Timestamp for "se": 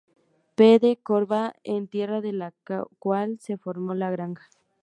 3.39-3.59